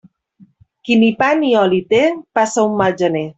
Qui 0.87 0.95
ni 1.01 1.09
pa 1.19 1.29
ni 1.43 1.51
oli 1.65 1.83
té, 1.93 2.01
passa 2.39 2.65
un 2.71 2.75
mal 2.81 2.99
gener. 3.05 3.25